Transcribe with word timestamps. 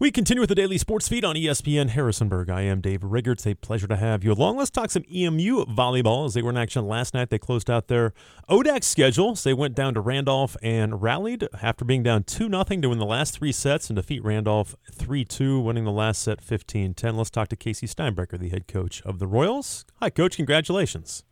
We 0.00 0.10
continue 0.10 0.40
with 0.40 0.48
the 0.48 0.54
daily 0.54 0.78
sports 0.78 1.08
feed 1.08 1.26
on 1.26 1.36
ESPN 1.36 1.90
Harrisonburg. 1.90 2.48
I 2.48 2.62
am 2.62 2.80
Dave 2.80 3.04
Rigger. 3.04 3.32
It's 3.32 3.46
a 3.46 3.52
pleasure 3.52 3.86
to 3.86 3.96
have 3.96 4.24
you 4.24 4.32
along. 4.32 4.56
Let's 4.56 4.70
talk 4.70 4.90
some 4.90 5.04
EMU 5.14 5.66
volleyball 5.66 6.24
as 6.24 6.32
they 6.32 6.40
were 6.40 6.48
in 6.48 6.56
action 6.56 6.88
last 6.88 7.12
night. 7.12 7.28
They 7.28 7.38
closed 7.38 7.68
out 7.68 7.88
their 7.88 8.14
ODAC 8.48 8.82
schedule. 8.82 9.36
So 9.36 9.50
they 9.50 9.52
went 9.52 9.74
down 9.74 9.92
to 9.92 10.00
Randolph 10.00 10.56
and 10.62 11.02
rallied 11.02 11.46
after 11.60 11.84
being 11.84 12.02
down 12.02 12.22
2 12.22 12.48
0 12.48 12.64
to 12.64 12.88
win 12.88 12.98
the 12.98 13.04
last 13.04 13.34
three 13.34 13.52
sets 13.52 13.90
and 13.90 13.96
defeat 13.96 14.24
Randolph 14.24 14.74
3 14.90 15.22
2, 15.22 15.60
winning 15.60 15.84
the 15.84 15.92
last 15.92 16.22
set 16.22 16.40
15 16.40 16.94
10. 16.94 17.16
Let's 17.18 17.28
talk 17.28 17.48
to 17.48 17.56
Casey 17.56 17.86
Steinbrecher, 17.86 18.38
the 18.38 18.48
head 18.48 18.68
coach 18.68 19.02
of 19.02 19.18
the 19.18 19.26
Royals. 19.26 19.84
Hi, 20.00 20.08
Coach. 20.08 20.36
Congratulations. 20.36 21.24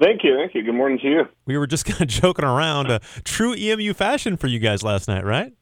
Thank 0.00 0.22
you. 0.22 0.36
Thank 0.36 0.54
you. 0.54 0.62
Good 0.62 0.76
morning 0.76 1.00
to 1.00 1.08
you. 1.08 1.22
We 1.44 1.58
were 1.58 1.66
just 1.66 1.84
kind 1.86 2.02
of 2.02 2.06
joking 2.06 2.44
around. 2.44 2.88
Uh, 2.88 3.00
true 3.24 3.52
EMU 3.52 3.94
fashion 3.94 4.36
for 4.36 4.46
you 4.46 4.60
guys 4.60 4.84
last 4.84 5.08
night, 5.08 5.24
right? 5.24 5.54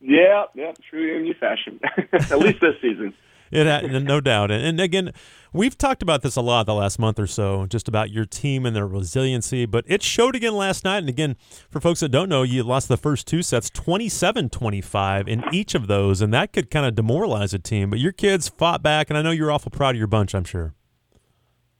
Yeah, 0.00 0.44
yeah, 0.54 0.72
true 0.88 1.18
EMU 1.18 1.34
fashion. 1.34 1.80
At 2.12 2.38
least 2.38 2.60
this 2.60 2.74
season. 2.80 3.14
It 3.52 3.66
had, 3.66 4.04
no 4.04 4.20
doubt. 4.20 4.52
And, 4.52 4.64
and 4.64 4.80
again, 4.80 5.12
we've 5.52 5.76
talked 5.76 6.04
about 6.04 6.22
this 6.22 6.36
a 6.36 6.40
lot 6.40 6.66
the 6.66 6.74
last 6.74 7.00
month 7.00 7.18
or 7.18 7.26
so, 7.26 7.66
just 7.66 7.88
about 7.88 8.10
your 8.10 8.24
team 8.24 8.64
and 8.64 8.76
their 8.76 8.86
resiliency. 8.86 9.66
But 9.66 9.84
it 9.88 10.04
showed 10.04 10.36
again 10.36 10.54
last 10.54 10.84
night. 10.84 10.98
And 10.98 11.08
again, 11.08 11.36
for 11.68 11.80
folks 11.80 11.98
that 11.98 12.10
don't 12.10 12.28
know, 12.28 12.44
you 12.44 12.62
lost 12.62 12.86
the 12.86 12.96
first 12.96 13.26
two 13.26 13.42
sets 13.42 13.68
27 13.68 14.50
25 14.50 15.26
in 15.26 15.42
each 15.52 15.74
of 15.74 15.88
those. 15.88 16.20
And 16.20 16.32
that 16.32 16.52
could 16.52 16.70
kind 16.70 16.86
of 16.86 16.94
demoralize 16.94 17.52
a 17.52 17.58
team. 17.58 17.90
But 17.90 17.98
your 17.98 18.12
kids 18.12 18.48
fought 18.48 18.84
back. 18.84 19.10
And 19.10 19.18
I 19.18 19.22
know 19.22 19.32
you're 19.32 19.50
awful 19.50 19.72
proud 19.72 19.96
of 19.96 19.98
your 19.98 20.06
bunch, 20.06 20.32
I'm 20.32 20.44
sure. 20.44 20.74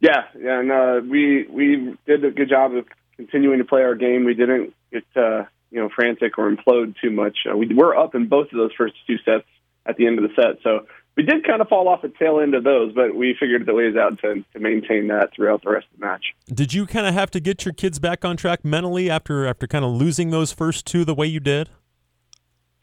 Yeah, 0.00 0.24
yeah, 0.38 0.60
and 0.60 0.72
uh, 0.72 1.00
we 1.08 1.46
we 1.50 1.94
did 2.06 2.24
a 2.24 2.30
good 2.30 2.48
job 2.48 2.74
of 2.74 2.86
continuing 3.16 3.58
to 3.58 3.64
play 3.64 3.82
our 3.82 3.94
game. 3.94 4.24
We 4.24 4.32
didn't 4.32 4.72
get 4.90 5.04
uh, 5.14 5.44
you 5.70 5.80
know 5.80 5.88
frantic 5.94 6.38
or 6.38 6.50
implode 6.50 6.94
too 7.00 7.10
much. 7.10 7.38
Uh, 7.50 7.56
we 7.56 7.72
were 7.74 7.96
up 7.96 8.14
in 8.14 8.28
both 8.28 8.46
of 8.52 8.58
those 8.58 8.72
first 8.76 8.94
two 9.06 9.16
sets 9.24 9.46
at 9.86 9.96
the 9.96 10.06
end 10.06 10.18
of 10.18 10.24
the 10.24 10.34
set, 10.34 10.62
so 10.62 10.86
we 11.16 11.22
did 11.24 11.46
kind 11.46 11.60
of 11.60 11.68
fall 11.68 11.88
off 11.88 12.02
the 12.02 12.12
tail 12.18 12.40
end 12.40 12.54
of 12.54 12.64
those, 12.64 12.92
but 12.94 13.14
we 13.14 13.36
figured 13.38 13.66
the 13.66 13.74
ways 13.74 13.96
out 13.96 14.18
to 14.20 14.44
to 14.52 14.58
maintain 14.58 15.08
that 15.08 15.30
throughout 15.34 15.62
the 15.62 15.70
rest 15.70 15.86
of 15.92 16.00
the 16.00 16.06
match. 16.06 16.34
Did 16.52 16.72
you 16.72 16.86
kind 16.86 17.06
of 17.06 17.14
have 17.14 17.30
to 17.32 17.40
get 17.40 17.64
your 17.64 17.74
kids 17.74 17.98
back 17.98 18.24
on 18.24 18.36
track 18.36 18.64
mentally 18.64 19.10
after 19.10 19.46
after 19.46 19.66
kind 19.66 19.84
of 19.84 19.92
losing 19.92 20.30
those 20.30 20.52
first 20.52 20.86
two 20.86 21.04
the 21.04 21.14
way 21.14 21.26
you 21.26 21.40
did? 21.40 21.68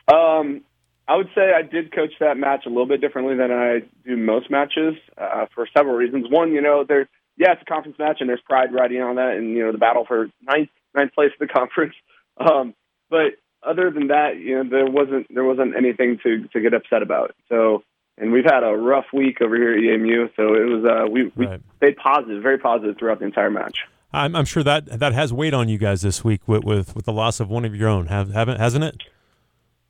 Um, 0.07 0.61
I 1.07 1.15
would 1.15 1.29
say 1.33 1.53
I 1.53 1.61
did 1.61 1.93
coach 1.93 2.11
that 2.19 2.37
match 2.37 2.65
a 2.65 2.69
little 2.69 2.85
bit 2.85 3.01
differently 3.01 3.35
than 3.35 3.51
I 3.51 3.79
do 4.05 4.17
most 4.17 4.51
matches 4.51 4.95
uh, 5.17 5.45
for 5.55 5.67
several 5.75 5.95
reasons. 5.95 6.27
One, 6.29 6.51
you 6.51 6.61
know, 6.61 6.83
there's 6.87 7.07
yeah, 7.37 7.53
it's 7.53 7.61
a 7.61 7.65
conference 7.65 7.97
match 7.99 8.17
and 8.19 8.27
there's 8.27 8.41
pride 8.41 8.73
riding 8.73 9.01
on 9.01 9.15
that, 9.15 9.35
and 9.37 9.51
you 9.51 9.65
know 9.65 9.71
the 9.71 9.77
battle 9.77 10.05
for 10.05 10.27
ninth 10.41 10.69
ninth 10.95 11.13
place 11.13 11.31
in 11.39 11.47
the 11.47 11.53
conference. 11.59 11.93
Um, 12.39 12.73
but 13.09 13.33
other 13.63 13.91
than 13.91 14.07
that, 14.07 14.37
you 14.37 14.63
know, 14.63 14.69
there 14.69 14.85
wasn't 14.85 15.27
there 15.33 15.43
wasn't 15.43 15.75
anything 15.75 16.19
to 16.23 16.47
to 16.49 16.61
get 16.61 16.73
upset 16.73 17.01
about. 17.01 17.35
So, 17.49 17.83
and 18.17 18.31
we've 18.31 18.45
had 18.45 18.63
a 18.63 18.75
rough 18.75 19.05
week 19.13 19.41
over 19.41 19.55
here 19.55 19.73
at 19.73 19.79
EMU, 19.79 20.29
so 20.35 20.53
it 20.55 20.65
was 20.65 20.85
uh, 20.85 21.09
we 21.09 21.31
we 21.35 21.47
right. 21.47 21.61
stayed 21.77 21.97
positive, 21.97 22.41
very 22.41 22.57
positive 22.57 22.97
throughout 22.97 23.19
the 23.19 23.25
entire 23.25 23.51
match. 23.51 23.79
I'm, 24.13 24.35
I'm 24.35 24.45
sure 24.45 24.63
that 24.63 24.99
that 24.99 25.13
has 25.13 25.33
weighed 25.33 25.53
on 25.53 25.67
you 25.69 25.77
guys 25.77 26.01
this 26.01 26.23
week 26.23 26.47
with 26.47 26.63
with, 26.63 26.95
with 26.95 27.05
the 27.05 27.13
loss 27.13 27.39
of 27.39 27.49
one 27.49 27.65
of 27.65 27.75
your 27.75 27.89
own, 27.89 28.07
have 28.07 28.31
haven't 28.31 28.59
hasn't 28.59 28.83
it? 28.83 29.03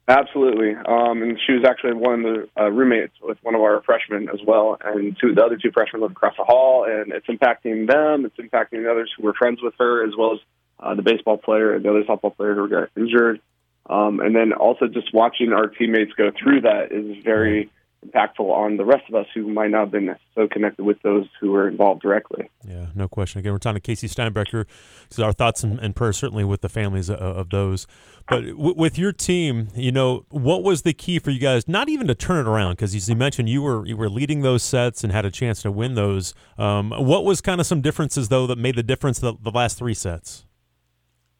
Absolutely, 0.09 0.73
um, 0.73 1.21
and 1.21 1.37
she 1.45 1.51
was 1.51 1.65
actually 1.67 1.93
one 1.93 2.23
of 2.23 2.33
the 2.33 2.49
uh, 2.61 2.69
roommates 2.69 3.13
with 3.21 3.37
one 3.41 3.55
of 3.55 3.61
our 3.61 3.81
freshmen 3.83 4.29
as 4.29 4.39
well, 4.45 4.77
and 4.83 5.17
two 5.19 5.35
the 5.35 5.43
other 5.43 5.57
two 5.57 5.71
freshmen 5.71 6.01
live 6.01 6.11
across 6.11 6.35
the 6.37 6.45
hall, 6.45 6.85
and 6.85 7.11
it's 7.11 7.27
impacting 7.27 7.87
them. 7.87 8.25
It's 8.25 8.37
impacting 8.37 8.83
the 8.83 8.89
others 8.89 9.11
who 9.17 9.23
were 9.23 9.33
friends 9.33 9.61
with 9.61 9.73
her, 9.79 10.07
as 10.07 10.13
well 10.17 10.33
as 10.33 10.39
uh, 10.79 10.95
the 10.95 11.01
baseball 11.01 11.37
player 11.37 11.73
and 11.73 11.83
the 11.83 11.89
other 11.89 12.03
softball 12.03 12.35
player 12.35 12.55
who 12.55 12.69
got 12.69 12.89
injured. 12.95 13.41
Um, 13.89 14.19
and 14.19 14.35
then 14.35 14.51
also 14.53 14.87
just 14.87 15.13
watching 15.13 15.53
our 15.53 15.67
teammates 15.67 16.11
go 16.13 16.31
through 16.37 16.61
that 16.61 16.91
is 16.91 17.23
very 17.23 17.69
impactful 18.05 18.39
on 18.39 18.77
the 18.77 18.85
rest 18.85 19.03
of 19.09 19.15
us 19.15 19.25
who 19.33 19.47
might 19.47 19.71
not 19.71 19.79
have 19.79 19.91
been 19.91 20.15
so 20.35 20.47
connected 20.47 20.83
with 20.83 21.01
those 21.01 21.25
who 21.39 21.51
were 21.51 21.67
involved 21.67 22.01
directly. 22.01 22.49
Yeah, 22.67 22.87
no 22.95 23.07
question. 23.07 23.39
Again, 23.39 23.53
we're 23.53 23.57
talking 23.57 23.75
to 23.75 23.81
Casey 23.81 24.07
Steinbrecher. 24.07 24.65
So 25.09 25.23
our 25.23 25.33
thoughts 25.33 25.63
and, 25.63 25.79
and, 25.79 25.95
prayers 25.95 26.17
certainly 26.17 26.43
with 26.43 26.61
the 26.61 26.69
families 26.69 27.09
of, 27.09 27.19
of 27.19 27.49
those. 27.49 27.87
But 28.29 28.45
w- 28.45 28.75
with 28.75 28.99
your 28.99 29.11
team, 29.11 29.69
you 29.75 29.91
know, 29.91 30.25
what 30.29 30.63
was 30.63 30.83
the 30.83 30.93
key 30.93 31.19
for 31.19 31.31
you 31.31 31.39
guys? 31.39 31.67
Not 31.67 31.89
even 31.89 32.07
to 32.07 32.15
turn 32.15 32.45
it 32.45 32.49
around, 32.49 32.73
because 32.73 32.93
as 32.93 33.09
you 33.09 33.15
mentioned, 33.15 33.49
you 33.49 33.61
were 33.61 33.85
you 33.85 33.97
were 33.97 34.09
leading 34.09 34.41
those 34.41 34.63
sets 34.63 35.03
and 35.03 35.11
had 35.11 35.25
a 35.25 35.31
chance 35.31 35.61
to 35.63 35.71
win 35.71 35.95
those. 35.95 36.33
Um, 36.57 36.91
what 36.91 37.25
was 37.25 37.41
kind 37.41 37.59
of 37.59 37.67
some 37.67 37.81
differences 37.81 38.29
though 38.29 38.45
that 38.47 38.57
made 38.57 38.75
the 38.75 38.83
difference 38.83 39.19
the, 39.19 39.33
the 39.41 39.51
last 39.51 39.77
three 39.77 39.93
sets? 39.93 40.45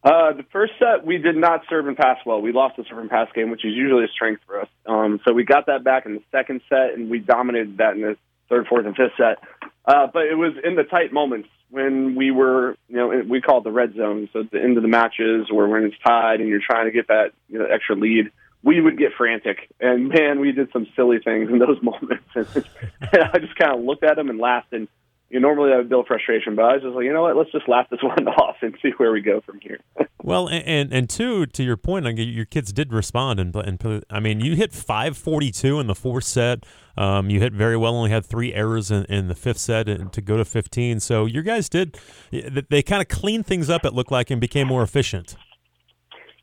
Uh, 0.02 0.32
the 0.32 0.44
first 0.52 0.72
set, 0.78 1.04
we 1.04 1.18
did 1.18 1.36
not 1.36 1.62
serve 1.68 1.88
and 1.88 1.96
pass 1.96 2.18
well. 2.24 2.40
We 2.40 2.52
lost 2.52 2.76
the 2.76 2.84
serve 2.88 2.98
and 2.98 3.10
pass 3.10 3.28
game, 3.34 3.50
which 3.50 3.64
is 3.64 3.74
usually 3.74 4.04
a 4.04 4.08
strength 4.08 4.42
for 4.46 4.60
us. 4.60 4.68
Um, 4.86 5.20
so 5.26 5.32
we 5.32 5.44
got 5.44 5.66
that 5.66 5.82
back 5.82 6.06
in 6.06 6.14
the 6.14 6.22
second 6.30 6.60
set, 6.68 6.94
and 6.94 7.10
we 7.10 7.18
dominated 7.18 7.78
that 7.78 7.94
in 7.94 8.02
the 8.02 8.16
third, 8.48 8.66
fourth, 8.68 8.86
and 8.86 8.96
fifth 8.96 9.12
set. 9.16 9.38
Uh, 9.84 10.06
but 10.12 10.26
it 10.26 10.36
was 10.36 10.52
in 10.62 10.76
the 10.76 10.84
tight 10.84 11.12
moments 11.12 11.48
when 11.70 12.14
we 12.14 12.30
were, 12.30 12.76
you 12.88 12.96
know, 12.96 13.22
we 13.28 13.40
call 13.40 13.58
it 13.58 13.64
the 13.64 13.72
red 13.72 13.94
zone. 13.94 14.28
So 14.32 14.40
at 14.40 14.50
the 14.50 14.62
end 14.62 14.76
of 14.76 14.82
the 14.82 14.88
matches, 14.88 15.48
or 15.52 15.68
when 15.68 15.84
it's 15.84 15.96
tied 16.06 16.40
and 16.40 16.48
you're 16.48 16.62
trying 16.64 16.86
to 16.86 16.92
get 16.92 17.08
that 17.08 17.32
you 17.48 17.58
know, 17.58 17.66
extra 17.66 17.96
lead, 17.96 18.30
we 18.62 18.80
would 18.80 18.98
get 18.98 19.12
frantic. 19.16 19.68
And 19.80 20.08
man, 20.08 20.40
we 20.40 20.52
did 20.52 20.70
some 20.72 20.86
silly 20.96 21.18
things 21.18 21.50
in 21.50 21.58
those 21.58 21.78
moments. 21.82 22.24
and 22.34 23.22
I 23.32 23.38
just 23.38 23.56
kind 23.56 23.74
of 23.74 23.80
looked 23.84 24.04
at 24.04 24.16
them 24.16 24.30
and 24.30 24.38
laughed. 24.38 24.72
And 24.72 24.88
you 25.30 25.40
know, 25.40 25.48
normally 25.48 25.72
I 25.72 25.76
would 25.76 25.88
build 25.88 26.06
frustration, 26.06 26.56
but 26.56 26.64
I 26.64 26.74
was 26.74 26.82
just 26.82 26.94
like, 26.94 27.04
you 27.04 27.12
know 27.12 27.22
what, 27.22 27.36
let's 27.36 27.52
just 27.52 27.68
laugh 27.68 27.86
this 27.90 28.00
one 28.02 28.26
off 28.28 28.56
and 28.62 28.74
see 28.82 28.90
where 28.96 29.12
we 29.12 29.20
go 29.20 29.40
from 29.40 29.60
here. 29.60 29.78
well, 30.22 30.48
and 30.48 30.92
and 30.92 31.08
two 31.08 31.46
to 31.46 31.62
your 31.62 31.76
point, 31.76 32.06
your 32.18 32.46
kids 32.46 32.72
did 32.72 32.92
respond, 32.92 33.38
and 33.40 33.54
and 33.54 34.04
I 34.10 34.20
mean, 34.20 34.40
you 34.40 34.56
hit 34.56 34.72
five 34.72 35.16
forty 35.16 35.50
two 35.50 35.80
in 35.80 35.86
the 35.86 35.94
fourth 35.94 36.24
set. 36.24 36.64
Um, 36.96 37.30
you 37.30 37.38
hit 37.38 37.52
very 37.52 37.76
well, 37.76 37.94
only 37.94 38.10
had 38.10 38.26
three 38.26 38.52
errors 38.52 38.90
in, 38.90 39.04
in 39.04 39.28
the 39.28 39.34
fifth 39.34 39.58
set 39.58 39.86
to 40.12 40.20
go 40.20 40.36
to 40.36 40.44
fifteen. 40.44 40.98
So 41.00 41.26
your 41.26 41.42
guys 41.42 41.68
did, 41.68 41.98
they 42.30 42.82
kind 42.82 43.02
of 43.02 43.08
cleaned 43.08 43.46
things 43.46 43.70
up. 43.70 43.84
It 43.84 43.94
looked 43.94 44.10
like 44.10 44.30
and 44.30 44.40
became 44.40 44.66
more 44.66 44.82
efficient. 44.82 45.36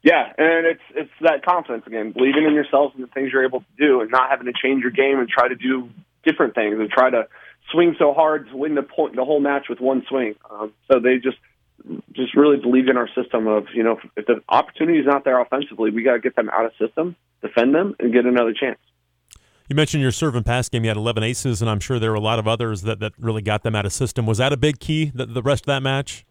Yeah, 0.03 0.31
and 0.37 0.67
it's 0.67 0.83
it's 0.93 1.11
that 1.21 1.43
confidence 1.43 1.87
again, 1.87 2.11
believing 2.11 2.45
in 2.45 2.53
yourself 2.53 2.93
and 2.93 3.03
the 3.03 3.07
things 3.07 3.31
you're 3.33 3.43
able 3.43 3.61
to 3.61 3.65
do, 3.77 4.01
and 4.01 4.11
not 4.11 4.29
having 4.29 4.45
to 4.45 4.53
change 4.53 4.83
your 4.83 4.91
game 4.91 5.17
and 5.17 5.27
try 5.27 5.47
to 5.47 5.55
do 5.55 5.89
different 6.23 6.53
things 6.53 6.79
and 6.79 6.89
try 6.89 7.09
to 7.09 7.27
swing 7.71 7.95
so 7.97 8.13
hard 8.13 8.49
to 8.49 8.57
win 8.57 8.75
the 8.75 8.83
point, 8.83 9.15
the 9.15 9.25
whole 9.25 9.39
match 9.39 9.65
with 9.69 9.79
one 9.79 10.03
swing. 10.07 10.35
Um, 10.49 10.73
so 10.91 10.99
they 10.99 11.17
just 11.17 11.37
just 12.13 12.35
really 12.35 12.57
believed 12.57 12.89
in 12.89 12.97
our 12.97 13.09
system 13.13 13.47
of 13.47 13.65
you 13.73 13.83
know 13.83 13.99
if 14.15 14.25
the 14.25 14.41
opportunity 14.49 14.99
is 14.99 15.05
not 15.05 15.23
there 15.23 15.39
offensively, 15.39 15.91
we 15.91 16.03
got 16.03 16.13
to 16.13 16.19
get 16.19 16.35
them 16.35 16.49
out 16.49 16.65
of 16.65 16.71
system, 16.79 17.15
defend 17.41 17.75
them, 17.75 17.95
and 17.99 18.13
get 18.13 18.25
another 18.25 18.53
chance. 18.53 18.79
You 19.67 19.75
mentioned 19.75 20.03
your 20.03 20.11
serve 20.11 20.35
and 20.35 20.45
pass 20.45 20.69
game. 20.69 20.83
You 20.83 20.89
had 20.89 20.97
11 20.97 21.23
aces, 21.23 21.59
and 21.61 21.69
I'm 21.71 21.79
sure 21.79 21.97
there 21.97 22.11
were 22.11 22.17
a 22.17 22.21
lot 22.21 22.37
of 22.37 22.47
others 22.47 22.83
that, 22.83 22.99
that 22.99 23.13
really 23.17 23.41
got 23.41 23.63
them 23.63 23.75
out 23.75 23.83
of 23.83 23.93
system. 23.93 24.27
Was 24.27 24.37
that 24.37 24.53
a 24.53 24.57
big 24.57 24.79
key, 24.79 25.11
the, 25.13 25.25
the 25.25 25.41
rest 25.41 25.63
of 25.63 25.67
that 25.67 25.81
match? 25.81 26.23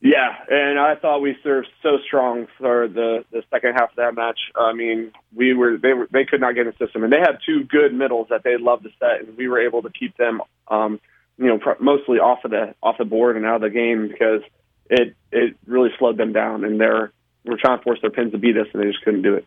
Yeah, 0.00 0.28
and 0.48 0.78
I 0.78 0.94
thought 0.94 1.20
we 1.20 1.36
served 1.42 1.68
so 1.82 1.98
strong 2.06 2.48
for 2.58 2.86
the 2.86 3.24
the 3.32 3.42
second 3.50 3.74
half 3.74 3.90
of 3.90 3.96
that 3.96 4.14
match. 4.14 4.38
I 4.54 4.72
mean, 4.74 5.12
we 5.34 5.54
were 5.54 5.78
they 5.78 5.94
were 5.94 6.06
they 6.12 6.24
could 6.24 6.40
not 6.40 6.54
get 6.54 6.66
in 6.66 6.74
the 6.78 6.86
system, 6.86 7.02
and 7.02 7.12
they 7.12 7.18
had 7.18 7.38
two 7.46 7.64
good 7.64 7.94
middles 7.94 8.28
that 8.28 8.42
they 8.44 8.58
loved 8.58 8.84
to 8.84 8.90
set, 8.98 9.26
and 9.26 9.36
we 9.36 9.48
were 9.48 9.58
able 9.58 9.82
to 9.82 9.90
keep 9.90 10.16
them, 10.16 10.42
um, 10.68 11.00
you 11.38 11.46
know, 11.46 11.58
pr- 11.58 11.82
mostly 11.82 12.18
off 12.18 12.44
of 12.44 12.50
the 12.50 12.74
off 12.82 12.98
the 12.98 13.06
board 13.06 13.36
and 13.36 13.46
out 13.46 13.56
of 13.56 13.62
the 13.62 13.70
game 13.70 14.08
because 14.08 14.42
it 14.90 15.16
it 15.32 15.56
really 15.66 15.90
slowed 15.98 16.18
them 16.18 16.32
down, 16.32 16.64
and 16.64 16.78
they're 16.78 17.10
we're 17.46 17.58
trying 17.58 17.78
to 17.78 17.82
force 17.82 17.98
their 18.02 18.10
pins 18.10 18.32
to 18.32 18.38
beat 18.38 18.56
us, 18.58 18.66
and 18.74 18.82
they 18.82 18.88
just 18.88 19.02
couldn't 19.02 19.22
do 19.22 19.34
it. 19.34 19.46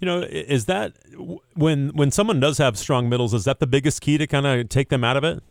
You 0.00 0.06
know, 0.06 0.20
is 0.22 0.66
that 0.66 0.94
when 1.54 1.90
when 1.90 2.10
someone 2.10 2.40
does 2.40 2.56
have 2.58 2.78
strong 2.78 3.10
middles, 3.10 3.34
is 3.34 3.44
that 3.44 3.60
the 3.60 3.66
biggest 3.66 4.00
key 4.00 4.16
to 4.16 4.26
kind 4.26 4.46
of 4.46 4.70
take 4.70 4.88
them 4.88 5.04
out 5.04 5.18
of 5.18 5.24
it? 5.24 5.42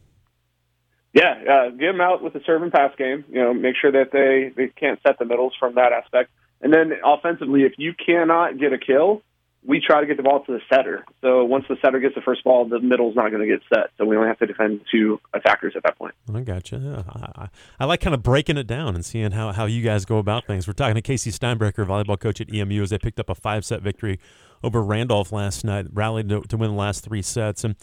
Yeah, 1.16 1.32
uh, 1.50 1.70
get 1.70 1.94
them 1.94 2.02
out 2.02 2.22
with 2.22 2.34
the 2.34 2.42
serve 2.46 2.62
and 2.62 2.74
pass 2.74 2.92
game. 2.98 3.24
You 3.30 3.42
know, 3.42 3.54
make 3.54 3.76
sure 3.82 3.92
that 3.92 4.12
they 4.12 4.52
they 4.56 4.68
can't 4.68 5.00
set 5.02 5.18
the 5.18 5.24
middles 5.24 5.54
from 5.58 5.76
that 5.76 5.94
aspect. 5.94 6.30
And 6.62 6.74
then 6.74 6.92
offensively, 7.06 7.64
if 7.64 7.74
you 7.78 7.94
cannot 7.94 8.60
get 8.60 8.74
a 8.74 8.78
kill, 8.78 9.22
we 9.68 9.82
try 9.86 10.02
to 10.02 10.08
get 10.08 10.18
the 10.18 10.24
ball 10.24 10.44
to 10.46 10.52
the 10.52 10.60
setter. 10.74 11.06
So 11.22 11.44
once 11.44 11.66
the 11.68 11.76
setter 11.84 12.00
gets 12.00 12.16
the 12.16 12.22
first 12.22 12.44
ball, 12.44 12.66
the 12.68 12.80
middle's 12.80 13.16
not 13.16 13.32
going 13.32 13.42
to 13.42 13.48
get 13.48 13.62
set. 13.74 13.92
So 13.98 14.06
we 14.06 14.16
only 14.16 14.28
have 14.28 14.40
to 14.40 14.46
defend 14.46 14.82
two 14.92 15.20
attackers 15.34 15.74
at 15.76 15.84
that 15.84 15.98
point. 15.98 16.14
I 16.34 16.42
gotcha. 16.42 17.06
I, 17.08 17.48
I, 17.80 17.86
like 17.86 18.02
kind 18.02 18.14
of 18.14 18.22
breaking 18.22 18.58
it 18.58 18.68
down 18.68 18.96
and 18.96 19.04
seeing 19.04 19.32
how, 19.32 19.52
how 19.52 19.66
you 19.66 19.82
guys 19.82 20.06
go 20.06 20.18
about 20.18 20.46
things. 20.46 20.68
We're 20.68 20.74
talking 20.74 20.96
to 20.96 21.02
Casey 21.02 21.32
Steinbrecher, 21.32 21.86
volleyball 21.86 22.20
coach 22.20 22.42
at 22.42 22.54
EMU, 22.54 22.84
as 22.84 22.92
they 22.92 23.00
picked 23.00 23.20
up 23.20 23.30
a 23.30 23.36
five 23.36 23.66
set 23.66 23.82
victory 23.82 24.20
over 24.64 24.84
Randolph 24.84 25.32
last 25.32 25.64
night, 25.64 25.88
rallied 25.92 26.30
to, 26.30 26.42
to 26.42 26.58
win 26.58 26.72
the 26.72 26.78
last 26.78 27.04
three 27.04 27.22
sets. 27.22 27.64
And 27.64 27.76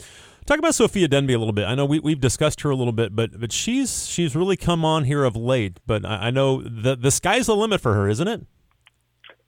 Talk 0.44 0.58
about 0.58 0.74
Sophia 0.74 1.06
Denby 1.06 1.34
a 1.34 1.38
little 1.38 1.52
bit. 1.52 1.66
I 1.66 1.76
know 1.76 1.84
we, 1.84 2.00
we've 2.00 2.20
discussed 2.20 2.62
her 2.62 2.70
a 2.70 2.74
little 2.74 2.92
bit, 2.92 3.14
but 3.14 3.38
but 3.38 3.52
she's 3.52 4.08
she's 4.08 4.34
really 4.34 4.56
come 4.56 4.84
on 4.84 5.04
here 5.04 5.22
of 5.22 5.36
late. 5.36 5.78
But 5.86 6.04
I, 6.04 6.26
I 6.26 6.30
know 6.30 6.60
the 6.62 6.96
the 6.96 7.12
sky's 7.12 7.46
the 7.46 7.54
limit 7.54 7.80
for 7.80 7.94
her, 7.94 8.08
isn't 8.08 8.26
it? 8.26 8.44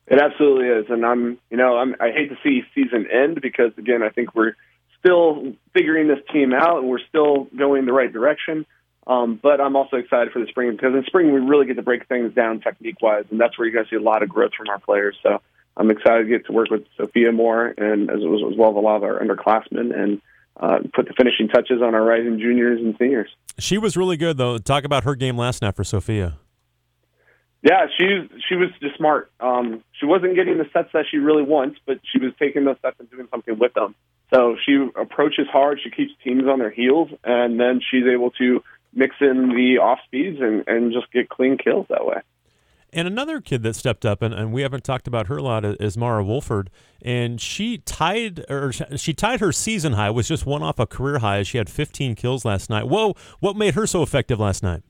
It 0.06 0.20
absolutely 0.20 0.68
is, 0.68 0.86
and 0.90 1.04
I'm 1.04 1.38
you 1.50 1.56
know 1.56 1.76
I'm, 1.78 1.94
I 2.00 2.10
hate 2.10 2.28
to 2.28 2.36
see 2.42 2.62
season 2.74 3.06
end 3.10 3.40
because 3.40 3.72
again 3.78 4.02
I 4.02 4.10
think 4.10 4.34
we're 4.34 4.54
still 4.98 5.54
figuring 5.72 6.08
this 6.08 6.18
team 6.32 6.52
out 6.52 6.78
and 6.78 6.88
we're 6.88 7.04
still 7.08 7.44
going 7.56 7.86
the 7.86 7.92
right 7.92 8.12
direction. 8.12 8.66
Um, 9.06 9.38
but 9.42 9.60
I'm 9.60 9.76
also 9.76 9.96
excited 9.96 10.32
for 10.32 10.40
the 10.40 10.46
spring 10.46 10.72
because 10.72 10.94
in 10.94 11.04
spring 11.04 11.32
we 11.32 11.40
really 11.40 11.66
get 11.66 11.76
to 11.76 11.82
break 11.82 12.08
things 12.08 12.34
down 12.34 12.60
technique 12.60 13.00
wise, 13.02 13.24
and 13.30 13.40
that's 13.40 13.58
where 13.58 13.66
you're 13.66 13.74
going 13.74 13.84
to 13.84 13.90
see 13.90 13.96
a 13.96 14.00
lot 14.00 14.22
of 14.22 14.28
growth 14.28 14.52
from 14.56 14.68
our 14.68 14.78
players. 14.78 15.16
So 15.22 15.40
I'm 15.76 15.90
excited 15.90 16.24
to 16.24 16.28
get 16.28 16.46
to 16.46 16.52
work 16.52 16.70
with 16.70 16.84
Sophia 16.96 17.32
more 17.32 17.66
and 17.66 18.10
as, 18.10 18.16
as 18.16 18.56
well 18.56 18.70
as 18.70 18.76
a 18.76 18.80
lot 18.80 18.96
of 18.96 19.02
our 19.02 19.20
underclassmen 19.20 19.94
and 19.94 20.20
uh, 20.58 20.78
put 20.94 21.06
the 21.06 21.14
finishing 21.16 21.48
touches 21.48 21.82
on 21.82 21.94
our 21.94 22.02
rising 22.02 22.38
juniors 22.38 22.80
and 22.80 22.94
seniors. 22.98 23.28
She 23.58 23.76
was 23.78 23.96
really 23.96 24.16
good, 24.16 24.36
though. 24.36 24.58
Talk 24.58 24.84
about 24.84 25.04
her 25.04 25.14
game 25.14 25.36
last 25.36 25.62
night 25.62 25.74
for 25.74 25.84
Sophia. 25.84 26.38
Yeah, 27.64 27.86
she 27.96 28.28
she 28.46 28.56
was 28.56 28.68
just 28.82 28.96
smart. 28.98 29.30
Um, 29.40 29.82
she 29.98 30.04
wasn't 30.04 30.36
getting 30.36 30.58
the 30.58 30.68
sets 30.74 30.90
that 30.92 31.06
she 31.10 31.16
really 31.16 31.42
wants, 31.42 31.80
but 31.86 31.98
she 32.04 32.18
was 32.18 32.34
taking 32.38 32.64
those 32.64 32.76
sets 32.82 33.00
and 33.00 33.10
doing 33.10 33.26
something 33.30 33.58
with 33.58 33.72
them. 33.72 33.94
So 34.32 34.56
she 34.62 34.86
approaches 34.94 35.46
hard. 35.50 35.80
She 35.82 35.90
keeps 35.90 36.12
teams 36.22 36.44
on 36.46 36.58
their 36.58 36.70
heels, 36.70 37.08
and 37.24 37.58
then 37.58 37.80
she's 37.90 38.04
able 38.04 38.32
to 38.32 38.62
mix 38.92 39.16
in 39.22 39.48
the 39.48 39.78
off 39.82 39.98
speeds 40.04 40.40
and, 40.42 40.64
and 40.66 40.92
just 40.92 41.10
get 41.10 41.30
clean 41.30 41.56
kills 41.56 41.86
that 41.88 42.04
way. 42.04 42.20
And 42.92 43.08
another 43.08 43.40
kid 43.40 43.62
that 43.62 43.74
stepped 43.74 44.04
up, 44.04 44.20
and, 44.20 44.34
and 44.34 44.52
we 44.52 44.60
haven't 44.60 44.84
talked 44.84 45.08
about 45.08 45.28
her 45.28 45.38
a 45.38 45.42
lot, 45.42 45.64
is 45.64 45.96
Mara 45.96 46.22
Wolford, 46.22 46.68
and 47.00 47.40
she 47.40 47.78
tied 47.78 48.44
or 48.50 48.72
she 48.72 49.14
tied 49.14 49.40
her 49.40 49.52
season 49.52 49.94
high, 49.94 50.10
was 50.10 50.28
just 50.28 50.44
one 50.44 50.62
off 50.62 50.78
a 50.78 50.86
career 50.86 51.20
high. 51.20 51.42
She 51.44 51.56
had 51.56 51.70
15 51.70 52.14
kills 52.14 52.44
last 52.44 52.68
night. 52.68 52.88
Whoa, 52.88 53.14
what 53.40 53.56
made 53.56 53.74
her 53.74 53.86
so 53.86 54.02
effective 54.02 54.38
last 54.38 54.62
night? 54.62 54.82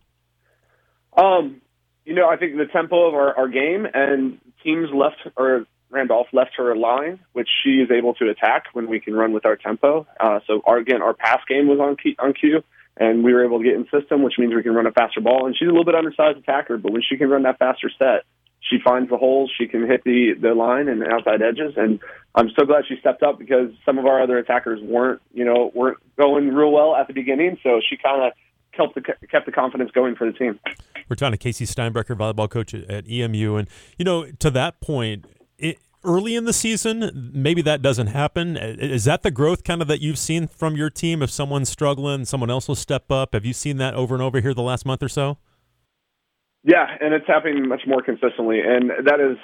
Um, 1.17 1.61
you 2.05 2.15
know, 2.15 2.29
I 2.29 2.37
think 2.37 2.57
the 2.57 2.67
tempo 2.67 3.09
of 3.09 3.15
our, 3.15 3.37
our 3.37 3.49
game 3.49 3.87
and 3.93 4.39
teams 4.63 4.89
left 4.93 5.17
or 5.37 5.67
Randolph 5.91 6.27
left 6.33 6.53
her 6.57 6.73
a 6.73 6.79
line, 6.79 7.21
which 7.33 7.49
she 7.63 7.81
is 7.81 7.91
able 7.91 8.15
to 8.15 8.29
attack 8.29 8.65
when 8.73 8.89
we 8.89 9.01
can 9.01 9.15
run 9.15 9.33
with 9.33 9.47
our 9.47 9.57
tempo. 9.57 10.07
Uh, 10.19 10.41
so 10.47 10.61
our, 10.67 10.79
again, 10.79 11.03
our 11.03 11.15
pass 11.15 11.41
game 11.49 11.69
was 11.69 11.79
on 11.81 11.97
key, 11.97 12.17
on 12.19 12.33
cue 12.35 12.63
and 12.97 13.25
we 13.25 13.33
were 13.33 13.45
able 13.45 13.59
to 13.59 13.65
get 13.65 13.75
in 13.75 13.85
system, 13.91 14.23
which 14.23 14.35
means 14.39 14.55
we 14.55 14.63
can 14.63 14.75
run 14.75 14.87
a 14.87 14.93
faster 14.93 15.21
ball. 15.21 15.47
And 15.47 15.57
she's 15.57 15.67
a 15.67 15.71
little 15.71 15.85
bit 15.85 15.95
undersized 15.95 16.39
attacker, 16.39 16.79
but 16.79 16.93
when 16.93 17.03
she 17.03 17.17
can 17.17 17.29
run 17.29 17.43
that 17.43 17.59
faster 17.59 17.91
set, 17.99 18.23
she 18.61 18.79
finds 18.83 19.11
the 19.11 19.17
holes. 19.17 19.53
She 19.59 19.67
can 19.67 19.87
hit 19.87 20.05
the 20.05 20.33
the 20.41 20.55
line 20.55 20.89
and 20.89 21.03
the 21.03 21.11
outside 21.11 21.43
edges. 21.43 21.75
And 21.77 22.01
I'm 22.35 22.51
so 22.59 22.65
glad 22.65 22.85
she 22.89 22.97
stepped 22.99 23.23
up 23.23 23.39
because 23.39 23.71
some 23.85 23.99
of 23.99 24.07
our 24.07 24.23
other 24.23 24.39
attackers 24.39 24.81
weren't, 24.81 25.21
you 25.35 25.45
know, 25.45 25.71
weren't 25.75 25.99
going 26.17 26.49
real 26.49 26.73
well 26.73 26.97
at 26.97 27.07
the 27.07 27.13
beginning. 27.13 27.59
So 27.63 27.81
she 27.87 27.97
kind 27.97 28.23
of 28.23 28.33
kept 28.77 28.95
the 28.95 29.27
kept 29.29 29.47
the 29.47 29.53
confidence 29.53 29.91
going 29.93 30.15
for 30.17 30.31
the 30.31 30.37
team. 30.37 30.59
We're 31.09 31.17
talking 31.17 31.33
to 31.33 31.39
Casey 31.39 31.67
Steinbrecher, 31.67 32.17
volleyball 32.17 32.51
coach 32.51 32.75
at 32.75 33.09
EMU, 33.09 33.57
and 33.57 33.69
you 33.99 34.05
know, 34.05 34.31
to 34.39 34.51
that 34.51 34.81
point, 34.81 35.27
it, 35.59 35.79
early 36.05 36.35
in 36.35 36.45
the 36.45 36.53
season, 36.53 37.31
maybe 37.35 37.63
that 37.63 37.83
doesn't 37.83 38.09
happen. 38.09 38.57
Is 38.57 39.05
that 39.05 39.23
the 39.23 39.31
growth 39.31 39.65
kind 39.65 39.83
of 39.83 39.89
that 39.89 40.01
you've 40.01 40.19
seen 40.19 40.47
from 40.47 40.77
your 40.77 40.91
team? 40.91 41.23
If 41.23 41.31
someone's 41.31 41.69
struggling, 41.69 42.25
someone 42.25 42.51
else 42.51 42.69
will 42.69 42.75
step 42.75 43.11
up. 43.11 43.35
Have 43.35 43.45
you 43.45 43.53
seen 43.53 43.79
that 43.79 43.95
over 43.95 44.15
and 44.15 44.23
over 44.23 44.41
here 44.41 44.55
the 44.55 44.63
last 44.63 44.87
month 44.87 45.03
or 45.03 45.09
so? 45.09 45.39
Yeah, 46.63 46.87
and 47.01 47.13
it's 47.13 47.27
happening 47.27 47.69
much 47.69 47.83
more 47.87 48.03
consistently, 48.03 48.61
and 48.61 48.91
that 49.07 49.21
is 49.21 49.37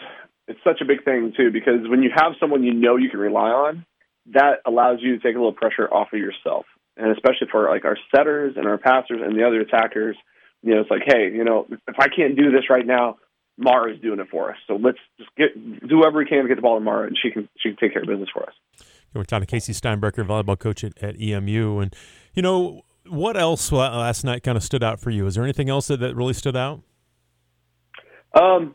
it's 0.48 0.60
such 0.64 0.80
a 0.80 0.84
big 0.84 1.04
thing 1.04 1.32
too 1.36 1.50
because 1.52 1.88
when 1.88 2.02
you 2.02 2.10
have 2.14 2.32
someone 2.40 2.64
you 2.64 2.74
know 2.74 2.96
you 2.96 3.10
can 3.10 3.20
rely 3.20 3.50
on, 3.50 3.84
that 4.32 4.60
allows 4.66 4.98
you 5.00 5.16
to 5.16 5.22
take 5.22 5.36
a 5.36 5.38
little 5.38 5.52
pressure 5.52 5.86
off 5.92 6.08
of 6.12 6.18
yourself, 6.18 6.64
and 7.00 7.12
especially 7.12 7.48
for 7.50 7.68
like 7.68 7.84
our 7.84 7.96
setters 8.14 8.54
and 8.56 8.66
our 8.66 8.78
passers 8.78 9.20
and 9.24 9.36
the 9.36 9.46
other 9.46 9.60
attackers. 9.60 10.16
You 10.62 10.74
know, 10.74 10.80
it's 10.82 10.90
like, 10.90 11.02
hey, 11.06 11.30
you 11.32 11.44
know, 11.44 11.66
if 11.70 11.96
I 11.98 12.08
can't 12.08 12.36
do 12.36 12.50
this 12.50 12.68
right 12.68 12.86
now, 12.86 13.16
Mara 13.56 13.94
is 13.94 14.00
doing 14.00 14.20
it 14.20 14.28
for 14.30 14.50
us. 14.50 14.56
So 14.66 14.74
let's 14.76 14.98
just 15.18 15.30
get 15.36 15.54
do 15.88 15.98
whatever 15.98 16.18
we 16.18 16.26
can 16.26 16.42
to 16.42 16.48
get 16.48 16.56
the 16.56 16.62
ball 16.62 16.78
to 16.78 16.84
Mara, 16.84 17.06
and 17.06 17.16
she 17.20 17.30
can 17.30 17.48
she 17.58 17.70
can 17.70 17.76
take 17.76 17.92
care 17.92 18.02
of 18.02 18.08
business 18.08 18.28
for 18.32 18.42
us. 18.42 18.54
We're 19.14 19.24
talking 19.24 19.46
to 19.46 19.50
Casey 19.50 19.72
Steinbrecher, 19.72 20.24
volleyball 20.24 20.58
coach 20.58 20.84
at, 20.84 20.96
at 21.02 21.20
EMU, 21.20 21.78
and 21.80 21.94
you 22.34 22.42
know 22.42 22.82
what 23.06 23.36
else 23.36 23.72
last 23.72 24.24
night 24.24 24.42
kind 24.42 24.56
of 24.56 24.62
stood 24.62 24.84
out 24.84 25.00
for 25.00 25.10
you? 25.10 25.26
Is 25.26 25.34
there 25.34 25.44
anything 25.44 25.68
else 25.68 25.88
that, 25.88 26.00
that 26.00 26.14
really 26.14 26.34
stood 26.34 26.56
out? 26.56 26.82
Um, 28.40 28.74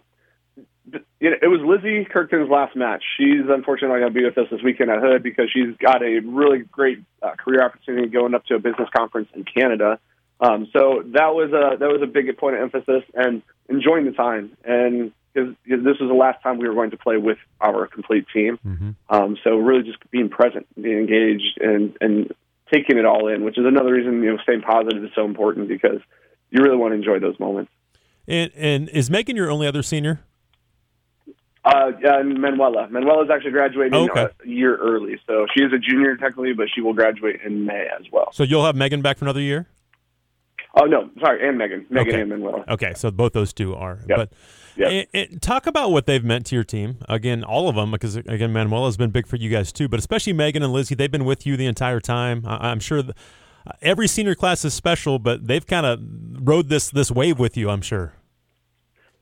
you 1.19 1.29
know, 1.29 1.37
it 1.41 1.47
was 1.47 1.61
Lizzie 1.61 2.05
Kirkton's 2.05 2.49
last 2.49 2.75
match. 2.75 3.03
She's 3.17 3.41
unfortunately 3.49 3.99
not 3.99 4.11
going 4.11 4.13
to 4.13 4.19
be 4.19 4.25
with 4.25 4.37
us 4.37 4.47
this 4.51 4.61
weekend 4.63 4.91
at 4.91 4.99
Hood 4.99 5.23
because 5.23 5.49
she's 5.51 5.75
got 5.77 6.03
a 6.03 6.19
really 6.19 6.59
great 6.59 6.99
uh, 7.21 7.31
career 7.35 7.63
opportunity 7.63 8.07
going 8.07 8.33
up 8.33 8.45
to 8.45 8.55
a 8.55 8.59
business 8.59 8.89
conference 8.95 9.29
in 9.33 9.43
Canada. 9.43 9.99
Um, 10.39 10.67
so 10.73 11.03
that 11.13 11.33
was 11.33 11.51
a 11.53 11.77
that 11.77 11.87
was 11.87 12.01
a 12.03 12.07
big 12.07 12.37
point 12.37 12.55
of 12.55 12.61
emphasis 12.61 13.03
and 13.13 13.41
enjoying 13.69 14.05
the 14.05 14.11
time 14.11 14.57
and 14.65 15.13
because 15.35 15.55
this 15.65 15.99
was 15.99 16.09
the 16.09 16.15
last 16.15 16.41
time 16.41 16.57
we 16.57 16.67
were 16.67 16.73
going 16.73 16.91
to 16.91 16.97
play 16.97 17.17
with 17.17 17.37
our 17.59 17.87
complete 17.87 18.25
team. 18.33 18.57
Mm-hmm. 18.65 18.91
Um, 19.09 19.37
so 19.43 19.57
really 19.57 19.83
just 19.83 19.97
being 20.09 20.29
present, 20.29 20.65
being 20.81 20.97
engaged, 20.97 21.59
and 21.59 21.95
and 22.01 22.33
taking 22.73 22.97
it 22.97 23.05
all 23.05 23.27
in, 23.27 23.43
which 23.43 23.57
is 23.57 23.65
another 23.65 23.93
reason 23.93 24.23
you 24.23 24.31
know 24.31 24.37
staying 24.43 24.61
positive 24.61 25.03
is 25.03 25.11
so 25.15 25.25
important 25.25 25.67
because 25.67 25.99
you 26.51 26.63
really 26.63 26.77
want 26.77 26.91
to 26.91 26.95
enjoy 26.95 27.19
those 27.19 27.39
moments. 27.39 27.71
And 28.27 28.51
and 28.55 28.89
is 28.89 29.09
Megan 29.09 29.35
your 29.35 29.51
only 29.51 29.67
other 29.67 29.83
senior? 29.83 30.21
Uh, 31.65 31.91
yeah, 32.01 32.21
Manuela. 32.21 32.87
Manuela 32.91 33.23
is 33.23 33.29
actually 33.31 33.51
graduating 33.51 33.95
oh, 33.95 34.05
okay. 34.05 34.21
Uh, 34.21 34.27
a 34.43 34.47
year 34.47 34.75
early, 34.77 35.19
so 35.25 35.47
she 35.55 35.63
is 35.63 35.73
a 35.73 35.79
junior 35.79 36.15
technically, 36.15 36.53
but 36.53 36.67
she 36.73 36.79
will 36.79 36.93
graduate 36.93 37.39
in 37.43 37.65
May 37.65 37.87
as 37.99 38.05
well. 38.11 38.29
So 38.33 38.43
you'll 38.43 38.65
have 38.65 38.75
Megan 38.75 39.01
back 39.01 39.17
for 39.17 39.25
another 39.25 39.41
year. 39.41 39.67
Oh 40.75 40.85
no, 40.85 41.09
sorry, 41.21 41.47
and 41.47 41.57
Megan, 41.57 41.87
Megan 41.89 42.13
okay. 42.13 42.21
and 42.21 42.29
Manuela. 42.29 42.65
Okay, 42.67 42.93
so 42.95 43.09
both 43.09 43.33
those 43.33 43.51
two 43.51 43.73
are. 43.73 43.99
Yep. 44.07 44.17
But 44.17 44.33
yep. 44.75 44.91
It, 44.91 45.09
it, 45.13 45.41
talk 45.41 45.65
about 45.65 45.91
what 45.91 46.05
they've 46.05 46.23
meant 46.23 46.45
to 46.47 46.55
your 46.55 46.65
team. 46.65 46.97
Again, 47.07 47.43
all 47.43 47.67
of 47.69 47.75
them, 47.75 47.91
because 47.91 48.17
again, 48.17 48.51
Manuela 48.53 48.85
has 48.85 48.97
been 48.97 49.09
big 49.09 49.25
for 49.25 49.37
you 49.37 49.49
guys 49.49 49.71
too. 49.71 49.87
But 49.87 49.99
especially 49.99 50.33
Megan 50.33 50.61
and 50.61 50.73
Lizzie, 50.73 50.93
they've 50.93 51.11
been 51.11 51.25
with 51.25 51.47
you 51.47 51.57
the 51.57 51.65
entire 51.65 52.01
time. 52.01 52.43
I, 52.45 52.71
am 52.71 52.79
sure. 52.79 53.01
The, 53.01 53.15
every 53.81 54.07
senior 54.07 54.35
class 54.35 54.65
is 54.65 54.73
special, 54.73 55.17
but 55.17 55.47
they've 55.47 55.65
kind 55.65 55.85
of 55.85 55.99
rode 56.47 56.67
this 56.67 56.89
this 56.89 57.09
wave 57.09 57.39
with 57.39 57.55
you. 57.55 57.69
I'm 57.69 57.81
sure. 57.81 58.13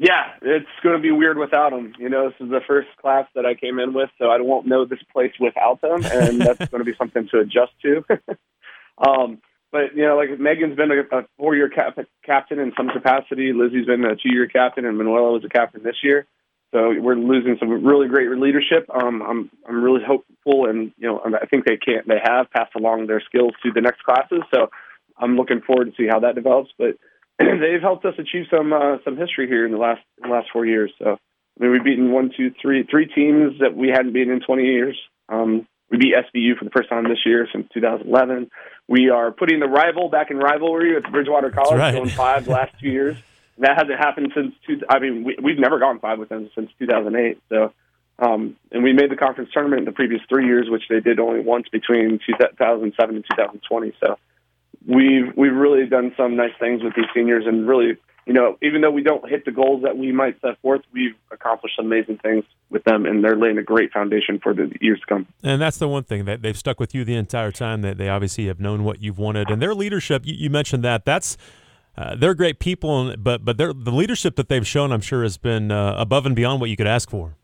Yeah, 0.03 0.33
it's 0.41 0.67
going 0.83 0.97
to 0.97 1.01
be 1.01 1.11
weird 1.11 1.37
without 1.37 1.69
them. 1.69 1.93
You 1.97 2.09
know, 2.09 2.27
this 2.27 2.35
is 2.41 2.49
the 2.49 2.59
first 2.67 2.89
class 3.01 3.25
that 3.35 3.45
I 3.45 3.53
came 3.53 3.79
in 3.79 3.93
with, 3.93 4.09
so 4.17 4.25
I 4.25 4.41
won't 4.41 4.67
know 4.67 4.83
this 4.83 4.99
place 5.13 5.31
without 5.39 5.79
them, 5.79 6.03
and 6.03 6.41
that's 6.41 6.59
going 6.71 6.83
to 6.83 6.83
be 6.83 6.93
something 6.97 7.29
to 7.29 7.39
adjust 7.39 7.71
to. 7.83 8.03
um, 8.97 9.41
but 9.71 9.95
you 9.95 10.05
know, 10.05 10.17
like 10.17 10.37
Megan's 10.37 10.75
been 10.75 10.91
a, 10.91 11.19
a 11.19 11.25
four-year 11.37 11.69
cap- 11.69 11.97
captain 12.25 12.59
in 12.59 12.73
some 12.75 12.89
capacity. 12.89 13.53
Lizzie's 13.53 13.85
been 13.85 14.03
a 14.03 14.17
two-year 14.17 14.47
captain, 14.47 14.85
and 14.85 14.97
Manuela 14.97 15.31
was 15.31 15.45
a 15.45 15.49
captain 15.49 15.83
this 15.83 16.03
year. 16.03 16.27
So 16.73 16.93
we're 16.99 17.15
losing 17.15 17.55
some 17.57 17.85
really 17.85 18.09
great 18.09 18.29
leadership. 18.31 18.89
Um, 18.93 19.21
I'm 19.21 19.49
I'm 19.69 19.81
really 19.81 20.03
hopeful, 20.05 20.65
and 20.65 20.91
you 20.97 21.07
know, 21.07 21.21
I 21.41 21.45
think 21.45 21.63
they 21.63 21.77
can 21.77 22.01
they 22.07 22.19
have 22.21 22.51
passed 22.51 22.75
along 22.75 23.07
their 23.07 23.21
skills 23.21 23.53
to 23.63 23.71
the 23.71 23.79
next 23.79 24.03
classes. 24.03 24.41
So 24.53 24.69
I'm 25.17 25.37
looking 25.37 25.61
forward 25.61 25.85
to 25.85 25.95
see 25.95 26.09
how 26.09 26.19
that 26.19 26.35
develops. 26.35 26.71
But 26.77 26.97
they've 27.39 27.81
helped 27.81 28.05
us 28.05 28.15
achieve 28.17 28.45
some 28.49 28.73
uh, 28.73 28.97
some 29.03 29.17
history 29.17 29.47
here 29.47 29.65
in 29.65 29.71
the 29.71 29.77
last 29.77 30.01
the 30.21 30.29
last 30.29 30.47
four 30.53 30.65
years. 30.65 30.91
So 30.99 31.17
I 31.59 31.63
mean, 31.63 31.71
we've 31.71 31.83
beaten 31.83 32.11
one, 32.11 32.31
two, 32.35 32.51
three, 32.61 32.83
three 32.83 33.05
teams 33.05 33.59
that 33.59 33.75
we 33.75 33.89
hadn't 33.89 34.13
beaten 34.13 34.33
in 34.33 34.41
20 34.41 34.63
years. 34.63 34.99
Um, 35.29 35.67
we 35.89 35.97
beat 35.97 36.15
SVU 36.15 36.57
for 36.57 36.65
the 36.65 36.71
first 36.71 36.89
time 36.89 37.03
this 37.03 37.19
year 37.25 37.47
since 37.51 37.67
2011. 37.73 38.49
We 38.87 39.09
are 39.09 39.31
putting 39.31 39.59
the 39.59 39.67
rival 39.67 40.09
back 40.09 40.31
in 40.31 40.37
rivalry 40.37 40.95
with 40.95 41.03
Bridgewater 41.11 41.51
College, 41.51 41.77
right. 41.77 41.93
going 41.93 42.09
five 42.09 42.45
the 42.45 42.51
last 42.51 42.73
two 42.79 42.89
years. 42.89 43.17
That 43.59 43.77
hasn't 43.77 43.99
happened 43.99 44.31
since 44.35 44.55
two. 44.65 44.81
I 44.89 44.97
mean, 44.97 45.23
we, 45.23 45.37
we've 45.41 45.59
never 45.59 45.77
gone 45.77 45.99
five 45.99 46.17
with 46.17 46.29
them 46.29 46.49
since 46.55 46.71
2008. 46.79 47.39
So, 47.49 47.71
um, 48.17 48.55
and 48.71 48.83
we 48.83 48.93
made 48.93 49.11
the 49.11 49.15
conference 49.15 49.51
tournament 49.53 49.81
in 49.81 49.85
the 49.85 49.91
previous 49.91 50.21
three 50.27 50.47
years, 50.47 50.67
which 50.69 50.83
they 50.89 50.99
did 50.99 51.19
only 51.19 51.41
once 51.41 51.67
between 51.71 52.19
2007 52.25 53.15
and 53.15 53.25
2020. 53.29 53.93
So, 54.03 54.17
we've 54.87 55.35
we've 55.35 55.55
really 55.55 55.85
done 55.85 56.13
some 56.17 56.35
nice 56.35 56.53
things 56.59 56.83
with 56.83 56.93
these 56.95 57.05
seniors, 57.13 57.45
and 57.45 57.67
really 57.67 57.97
you 58.25 58.33
know, 58.33 58.57
even 58.61 58.81
though 58.81 58.91
we 58.91 59.03
don't 59.03 59.27
hit 59.29 59.43
the 59.43 59.51
goals 59.51 59.83
that 59.83 59.97
we 59.97 60.11
might 60.13 60.39
set 60.41 60.59
forth, 60.61 60.81
we've 60.93 61.15
accomplished 61.31 61.75
some 61.75 61.87
amazing 61.87 62.19
things 62.19 62.45
with 62.69 62.83
them, 62.85 63.05
and 63.05 63.23
they're 63.23 63.35
laying 63.35 63.57
a 63.57 63.63
great 63.63 63.91
foundation 63.91 64.39
for 64.41 64.53
the 64.53 64.71
years 64.79 64.99
to 65.01 65.05
come. 65.05 65.27
And 65.43 65.61
that's 65.61 65.77
the 65.77 65.89
one 65.89 66.03
thing 66.03 66.25
that 66.25 66.41
they've 66.41 66.57
stuck 66.57 66.79
with 66.79 66.95
you 66.95 67.03
the 67.03 67.15
entire 67.15 67.51
time. 67.51 67.81
That 67.81 67.97
they 67.97 68.07
obviously 68.07 68.47
have 68.47 68.59
known 68.59 68.83
what 68.83 69.01
you've 69.01 69.17
wanted, 69.17 69.49
and 69.49 69.61
their 69.61 69.75
leadership. 69.75 70.25
You, 70.25 70.35
you 70.37 70.49
mentioned 70.49 70.83
that. 70.83 71.03
That's 71.05 71.37
uh, 71.97 72.15
they're 72.15 72.33
great 72.33 72.59
people, 72.59 73.15
but 73.17 73.43
but 73.43 73.57
the 73.57 73.73
leadership 73.73 74.37
that 74.37 74.47
they've 74.47 74.65
shown, 74.65 74.91
I'm 74.91 75.01
sure, 75.01 75.23
has 75.23 75.37
been 75.37 75.71
uh, 75.71 75.95
above 75.97 76.25
and 76.25 76.35
beyond 76.35 76.61
what 76.61 76.69
you 76.69 76.77
could 76.77 76.87
ask 76.87 77.09
for. 77.09 77.35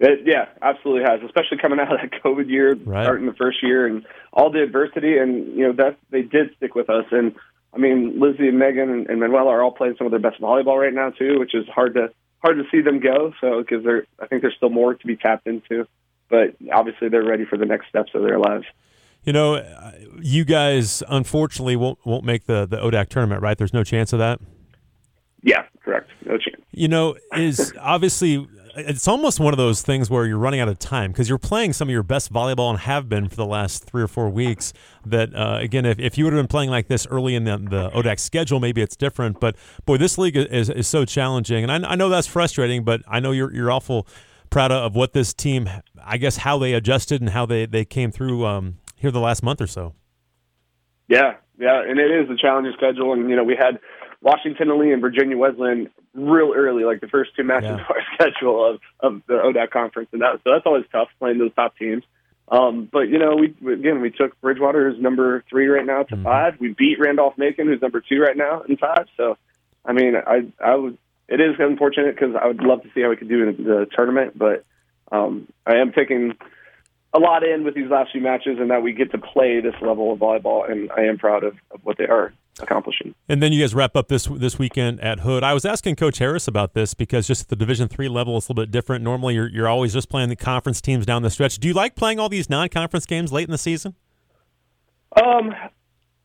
It, 0.00 0.20
yeah, 0.24 0.46
absolutely 0.62 1.02
has, 1.02 1.20
especially 1.24 1.58
coming 1.58 1.80
out 1.80 1.92
of 1.92 1.98
that 2.00 2.22
COVID 2.22 2.48
year, 2.48 2.74
right. 2.74 3.04
starting 3.04 3.26
the 3.26 3.34
first 3.34 3.62
year, 3.62 3.86
and 3.86 4.06
all 4.32 4.50
the 4.50 4.62
adversity, 4.62 5.18
and 5.18 5.56
you 5.56 5.66
know 5.66 5.72
that 5.72 5.98
they 6.10 6.22
did 6.22 6.54
stick 6.56 6.74
with 6.74 6.88
us, 6.88 7.06
and 7.10 7.34
I 7.74 7.78
mean, 7.78 8.18
Lizzie 8.18 8.48
and 8.48 8.58
Megan 8.58 8.90
and, 8.90 9.06
and 9.08 9.20
Manuela 9.20 9.50
are 9.50 9.62
all 9.62 9.72
playing 9.72 9.96
some 9.98 10.06
of 10.06 10.10
their 10.10 10.20
best 10.20 10.40
volleyball 10.40 10.80
right 10.80 10.92
now 10.92 11.10
too, 11.10 11.38
which 11.38 11.54
is 11.54 11.66
hard 11.68 11.94
to 11.94 12.08
hard 12.38 12.56
to 12.56 12.64
see 12.70 12.80
them 12.80 13.00
go. 13.00 13.32
So 13.40 13.60
because 13.60 13.84
they're, 13.84 14.06
I 14.20 14.26
think 14.26 14.42
there's 14.42 14.54
still 14.56 14.70
more 14.70 14.94
to 14.94 15.06
be 15.06 15.16
tapped 15.16 15.46
into, 15.46 15.86
but 16.28 16.56
obviously 16.72 17.08
they're 17.08 17.24
ready 17.24 17.44
for 17.44 17.58
the 17.58 17.66
next 17.66 17.88
steps 17.88 18.12
of 18.14 18.22
their 18.22 18.38
lives. 18.38 18.64
You 19.24 19.32
know, 19.32 19.56
uh, 19.56 19.92
you 20.20 20.44
guys 20.44 21.02
unfortunately 21.08 21.76
won't 21.76 21.98
won't 22.06 22.24
make 22.24 22.46
the 22.46 22.66
the 22.66 22.78
ODAC 22.78 23.08
tournament, 23.08 23.42
right? 23.42 23.58
There's 23.58 23.74
no 23.74 23.84
chance 23.84 24.12
of 24.12 24.18
that. 24.20 24.40
Yeah, 25.42 25.64
correct. 25.84 26.10
No 26.24 26.38
chance. 26.38 26.62
You 26.72 26.88
know, 26.88 27.16
is 27.36 27.74
obviously 27.80 28.48
it's 28.78 29.08
almost 29.08 29.40
one 29.40 29.52
of 29.52 29.58
those 29.58 29.82
things 29.82 30.10
where 30.10 30.26
you're 30.26 30.38
running 30.38 30.60
out 30.60 30.68
of 30.68 30.78
time 30.78 31.12
because 31.12 31.28
you're 31.28 31.38
playing 31.38 31.72
some 31.72 31.88
of 31.88 31.92
your 31.92 32.02
best 32.02 32.32
volleyball 32.32 32.70
and 32.70 32.78
have 32.80 33.08
been 33.08 33.28
for 33.28 33.36
the 33.36 33.46
last 33.46 33.84
three 33.84 34.02
or 34.02 34.08
four 34.08 34.28
weeks. 34.28 34.72
That 35.04 35.34
uh, 35.34 35.58
again, 35.60 35.84
if, 35.84 35.98
if 35.98 36.18
you 36.18 36.24
would 36.24 36.32
have 36.32 36.42
been 36.42 36.48
playing 36.48 36.70
like 36.70 36.88
this 36.88 37.06
early 37.06 37.34
in 37.34 37.44
the, 37.44 37.56
the 37.58 37.90
ODAC 37.90 38.20
schedule, 38.20 38.60
maybe 38.60 38.80
it's 38.80 38.96
different. 38.96 39.40
But 39.40 39.56
boy, 39.84 39.96
this 39.96 40.18
league 40.18 40.36
is, 40.36 40.70
is 40.70 40.86
so 40.86 41.04
challenging, 41.04 41.64
and 41.64 41.86
I, 41.86 41.92
I 41.92 41.94
know 41.94 42.08
that's 42.08 42.26
frustrating. 42.26 42.84
But 42.84 43.02
I 43.08 43.20
know 43.20 43.32
you're 43.32 43.52
you're 43.52 43.70
awful 43.70 44.06
proud 44.50 44.72
of 44.72 44.94
what 44.94 45.12
this 45.12 45.34
team, 45.34 45.68
I 46.02 46.16
guess, 46.16 46.38
how 46.38 46.58
they 46.58 46.72
adjusted 46.74 47.20
and 47.20 47.30
how 47.30 47.46
they 47.46 47.66
they 47.66 47.84
came 47.84 48.10
through 48.10 48.46
um, 48.46 48.78
here 48.96 49.10
the 49.10 49.20
last 49.20 49.42
month 49.42 49.60
or 49.60 49.66
so. 49.66 49.94
Yeah, 51.08 51.36
yeah, 51.58 51.82
and 51.82 51.98
it 51.98 52.10
is 52.10 52.30
a 52.30 52.36
challenging 52.36 52.74
schedule, 52.76 53.12
and 53.12 53.28
you 53.28 53.36
know 53.36 53.44
we 53.44 53.56
had 53.56 53.78
Washington 54.20 54.70
and 54.70 54.80
Lee 54.80 54.92
and 54.92 55.00
Virginia 55.00 55.36
Wesleyan 55.36 55.90
real 56.14 56.52
early, 56.54 56.84
like 56.84 57.00
the 57.00 57.08
first 57.08 57.36
two 57.36 57.44
matches 57.44 57.70
yeah. 57.70 57.74
of 57.84 57.90
our 57.90 58.02
schedule 58.14 58.64
of 58.64 58.80
of 59.00 59.22
the 59.26 59.34
ODAC 59.34 59.70
conference, 59.70 60.08
and 60.12 60.22
that 60.22 60.40
so 60.44 60.52
that's 60.52 60.66
always 60.66 60.84
tough 60.90 61.08
playing 61.18 61.38
those 61.38 61.54
top 61.54 61.76
teams. 61.76 62.04
Um, 62.50 62.88
but 62.90 63.08
you 63.08 63.18
know, 63.18 63.36
we 63.36 63.48
again 63.72 64.00
we 64.00 64.10
took 64.10 64.40
Bridgewater, 64.40 64.90
who's 64.90 65.00
number 65.00 65.44
three 65.50 65.66
right 65.68 65.84
now, 65.84 66.02
to 66.04 66.14
mm-hmm. 66.14 66.24
five. 66.24 66.54
We 66.58 66.74
beat 66.74 66.98
Randolph 66.98 67.36
Macon, 67.36 67.66
who's 67.66 67.82
number 67.82 68.00
two 68.00 68.20
right 68.20 68.36
now, 68.36 68.62
in 68.62 68.76
five. 68.76 69.06
So, 69.16 69.36
I 69.84 69.92
mean, 69.92 70.14
I 70.16 70.50
I 70.62 70.74
would. 70.74 70.98
It 71.28 71.40
is 71.42 71.56
unfortunate 71.58 72.14
because 72.14 72.34
I 72.40 72.46
would 72.46 72.62
love 72.62 72.82
to 72.82 72.88
see 72.94 73.02
how 73.02 73.10
we 73.10 73.16
could 73.16 73.28
do 73.28 73.46
in 73.46 73.64
the 73.64 73.86
tournament, 73.94 74.38
but 74.38 74.64
um, 75.12 75.46
I 75.66 75.76
am 75.76 75.92
taking 75.92 76.36
a 77.14 77.18
lot 77.18 77.42
in 77.42 77.64
with 77.64 77.74
these 77.74 77.90
last 77.90 78.12
few 78.12 78.20
matches, 78.20 78.58
and 78.58 78.70
that 78.70 78.82
we 78.82 78.92
get 78.92 79.10
to 79.12 79.18
play 79.18 79.60
this 79.60 79.74
level 79.80 80.12
of 80.12 80.18
volleyball, 80.18 80.70
and 80.70 80.90
I 80.92 81.02
am 81.02 81.18
proud 81.18 81.42
of, 81.42 81.54
of 81.70 81.80
what 81.82 81.96
they 81.96 82.04
are 82.04 82.32
accomplishing. 82.60 83.14
And 83.28 83.42
then 83.42 83.52
you 83.52 83.62
guys 83.62 83.74
wrap 83.74 83.96
up 83.96 84.08
this 84.08 84.26
this 84.26 84.58
weekend 84.58 85.00
at 85.00 85.20
Hood. 85.20 85.42
I 85.42 85.54
was 85.54 85.64
asking 85.64 85.96
Coach 85.96 86.18
Harris 86.18 86.46
about 86.46 86.74
this 86.74 86.94
because 86.94 87.26
just 87.26 87.48
the 87.48 87.56
Division 87.56 87.88
three 87.88 88.08
level, 88.08 88.36
is 88.36 88.48
a 88.48 88.52
little 88.52 88.62
bit 88.62 88.70
different. 88.70 89.02
Normally, 89.04 89.34
you're 89.34 89.48
you're 89.48 89.68
always 89.68 89.92
just 89.92 90.08
playing 90.08 90.28
the 90.28 90.36
conference 90.36 90.80
teams 90.80 91.06
down 91.06 91.22
the 91.22 91.30
stretch. 91.30 91.58
Do 91.58 91.68
you 91.68 91.74
like 91.74 91.94
playing 91.94 92.18
all 92.18 92.28
these 92.28 92.50
non 92.50 92.68
conference 92.68 93.06
games 93.06 93.32
late 93.32 93.48
in 93.48 93.52
the 93.52 93.58
season? 93.58 93.94
Um, 95.16 95.54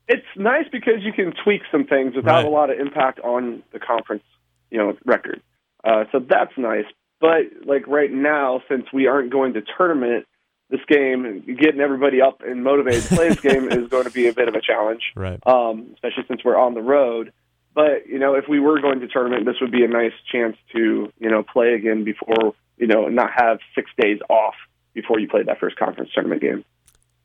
it's 0.07 0.25
nice 0.35 0.65
because 0.71 1.01
you 1.01 1.13
can 1.13 1.33
tweak 1.43 1.61
some 1.71 1.85
things 1.85 2.15
without 2.15 2.43
right. 2.43 2.45
a 2.45 2.49
lot 2.49 2.69
of 2.69 2.77
impact 2.77 3.19
on 3.21 3.63
the 3.71 3.79
conference, 3.79 4.23
you 4.69 4.77
know, 4.77 4.97
record. 5.05 5.41
Uh, 5.83 6.03
so 6.11 6.19
that's 6.19 6.51
nice. 6.57 6.85
But 7.21 7.65
like 7.65 7.87
right 7.87 8.11
now, 8.11 8.61
since 8.67 8.85
we 8.91 9.07
aren't 9.07 9.31
going 9.31 9.53
to 9.53 9.61
tournament 9.77 10.25
this 10.73 10.81
game, 10.87 11.43
getting 11.59 11.79
everybody 11.79 12.19
up 12.19 12.41
and 12.43 12.63
motivated 12.63 13.03
to 13.03 13.15
play 13.15 13.29
this 13.29 13.39
game 13.39 13.71
is 13.71 13.89
going 13.89 14.05
to 14.05 14.09
be 14.09 14.27
a 14.27 14.33
bit 14.33 14.47
of 14.47 14.55
a 14.55 14.61
challenge, 14.61 15.03
right? 15.15 15.39
Um, 15.45 15.91
especially 15.93 16.23
since 16.27 16.43
we're 16.43 16.57
on 16.57 16.73
the 16.73 16.81
road. 16.81 17.31
But 17.75 18.07
you 18.07 18.17
know, 18.17 18.33
if 18.33 18.45
we 18.49 18.59
were 18.59 18.81
going 18.81 18.99
to 18.99 19.07
tournament, 19.07 19.45
this 19.45 19.55
would 19.61 19.71
be 19.71 19.83
a 19.83 19.87
nice 19.87 20.13
chance 20.31 20.57
to 20.75 21.11
you 21.19 21.29
know 21.29 21.43
play 21.43 21.73
again 21.73 22.03
before 22.03 22.55
you 22.77 22.87
know 22.87 23.07
not 23.07 23.29
have 23.35 23.59
six 23.75 23.91
days 23.99 24.19
off 24.29 24.55
before 24.93 25.19
you 25.19 25.27
play 25.27 25.43
that 25.43 25.59
first 25.59 25.77
conference 25.77 26.09
tournament 26.13 26.41
game. 26.41 26.65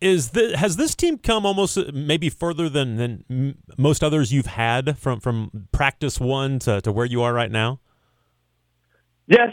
Is 0.01 0.31
the, 0.31 0.57
has 0.57 0.77
this 0.77 0.95
team 0.95 1.19
come 1.19 1.45
almost 1.45 1.77
uh, 1.77 1.85
maybe 1.93 2.29
further 2.29 2.69
than 2.69 2.97
than 2.97 3.57
most 3.79 4.05
others 4.05 4.31
you've 4.31 4.47
had 4.47 4.99
from 4.99 5.21
from 5.21 5.69
practice 5.73 6.21
one 6.21 6.59
to, 6.61 6.83
to 6.83 6.93
where 6.93 7.07
you 7.07 7.23
are 7.23 7.33
right 7.33 7.51
now? 7.51 7.81
Yes, 9.27 9.53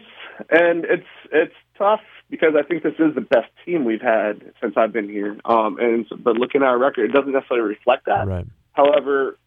and 0.50 0.84
it's 0.84 1.08
it's 1.32 1.56
tough 1.78 2.02
because 2.30 2.54
I 2.58 2.64
think 2.64 2.84
this 2.84 2.96
is 3.00 3.16
the 3.16 3.22
best 3.22 3.50
team 3.66 3.86
we've 3.86 4.02
had 4.02 4.54
since 4.62 4.76
I've 4.78 4.92
been 4.92 5.10
here. 5.10 5.38
Um, 5.46 5.78
and 5.80 6.06
but 6.24 6.36
looking 6.36 6.62
at 6.62 6.68
our 6.68 6.78
record, 6.78 7.10
it 7.10 7.14
doesn't 7.14 7.32
necessarily 7.32 7.68
reflect 7.68 8.06
that. 8.06 8.28
Right. 8.28 8.46
However, 8.74 9.38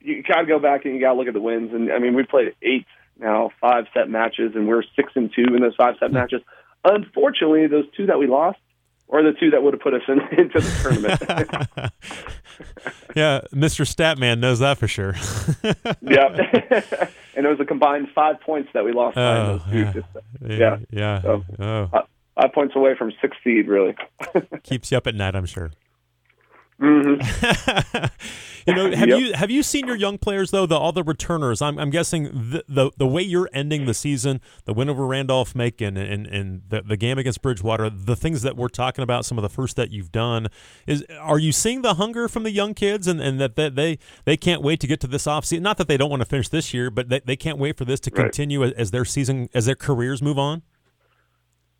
you 0.00 0.22
gotta 0.22 0.46
go 0.46 0.58
back 0.58 0.84
and 0.84 0.94
you 0.94 1.00
gotta 1.00 1.18
look 1.18 1.28
at 1.28 1.34
the 1.34 1.40
wins. 1.40 1.72
And 1.72 1.92
I 1.92 1.98
mean, 1.98 2.14
we 2.14 2.24
played 2.24 2.54
eight 2.62 2.86
now 3.18 3.50
five 3.60 3.84
set 3.94 4.08
matches, 4.08 4.52
and 4.54 4.66
we're 4.66 4.82
six 4.96 5.12
and 5.14 5.30
two 5.34 5.54
in 5.54 5.62
those 5.62 5.76
five 5.76 5.94
set 6.00 6.12
matches. 6.12 6.40
Unfortunately, 6.84 7.66
those 7.66 7.84
two 7.96 8.06
that 8.06 8.18
we 8.18 8.26
lost 8.26 8.58
or 9.12 9.22
the 9.22 9.32
two 9.38 9.50
that 9.50 9.62
would 9.62 9.74
have 9.74 9.82
put 9.82 9.92
us 9.92 10.00
in, 10.08 10.20
into 10.38 10.58
the 10.58 10.80
tournament. 10.82 11.20
yeah, 13.14 13.42
Mr. 13.52 13.86
Statman 13.86 14.38
knows 14.38 14.60
that 14.60 14.78
for 14.78 14.88
sure. 14.88 15.14
yeah, 16.00 16.80
and 17.36 17.44
it 17.44 17.48
was 17.48 17.60
a 17.60 17.64
combined 17.66 18.08
five 18.14 18.40
points 18.40 18.70
that 18.72 18.84
we 18.84 18.92
lost. 18.92 19.18
Oh, 19.18 19.62
yeah. 19.70 19.92
yeah, 19.94 20.56
yeah, 20.56 20.78
yeah. 20.90 21.22
So, 21.22 21.44
oh. 21.60 21.90
Five 22.34 22.52
points 22.52 22.74
away 22.76 22.94
from 22.96 23.12
six 23.20 23.36
seed, 23.44 23.68
really. 23.68 23.94
Keeps 24.62 24.90
you 24.90 24.98
up 24.98 25.06
at 25.06 25.14
night, 25.14 25.34
I'm 25.34 25.46
sure. 25.46 25.70
Mm-hmm. 26.82 28.04
you 28.66 28.74
know, 28.74 28.96
have 28.96 29.08
yep. 29.08 29.20
you 29.20 29.32
have 29.34 29.50
you 29.52 29.62
seen 29.62 29.86
your 29.86 29.94
young 29.94 30.18
players 30.18 30.50
though? 30.50 30.66
The 30.66 30.76
all 30.76 30.90
the 30.90 31.04
returners. 31.04 31.62
I'm, 31.62 31.78
I'm 31.78 31.90
guessing 31.90 32.24
the, 32.24 32.64
the, 32.68 32.90
the 32.96 33.06
way 33.06 33.22
you're 33.22 33.48
ending 33.52 33.84
the 33.84 33.94
season, 33.94 34.40
the 34.64 34.74
win 34.74 34.88
over 34.88 35.06
Randolph 35.06 35.54
Macon, 35.54 35.96
and 35.96 36.26
and 36.26 36.62
the, 36.68 36.82
the 36.82 36.96
game 36.96 37.18
against 37.18 37.40
Bridgewater, 37.40 37.88
the 37.88 38.16
things 38.16 38.42
that 38.42 38.56
we're 38.56 38.68
talking 38.68 39.04
about, 39.04 39.24
some 39.24 39.38
of 39.38 39.42
the 39.42 39.48
first 39.48 39.76
that 39.76 39.90
you've 39.90 40.10
done, 40.10 40.48
is 40.86 41.04
are 41.20 41.38
you 41.38 41.52
seeing 41.52 41.82
the 41.82 41.94
hunger 41.94 42.26
from 42.26 42.42
the 42.42 42.50
young 42.50 42.74
kids, 42.74 43.06
and, 43.06 43.20
and 43.20 43.40
that, 43.40 43.54
that 43.54 43.76
they 43.76 43.98
they 44.24 44.36
can't 44.36 44.60
wait 44.60 44.80
to 44.80 44.88
get 44.88 44.98
to 45.00 45.06
this 45.06 45.28
off 45.28 45.44
season? 45.44 45.62
Not 45.62 45.76
that 45.76 45.86
they 45.86 45.96
don't 45.96 46.10
want 46.10 46.22
to 46.22 46.28
finish 46.28 46.48
this 46.48 46.74
year, 46.74 46.90
but 46.90 47.10
they, 47.10 47.20
they 47.20 47.36
can't 47.36 47.58
wait 47.58 47.76
for 47.76 47.84
this 47.84 48.00
to 48.00 48.10
right. 48.10 48.24
continue 48.24 48.64
as, 48.64 48.72
as 48.72 48.90
their 48.90 49.04
season 49.04 49.48
as 49.54 49.66
their 49.66 49.76
careers 49.76 50.20
move 50.20 50.38
on. 50.38 50.62